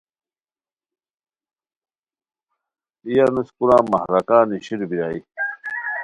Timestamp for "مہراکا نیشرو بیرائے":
3.91-5.19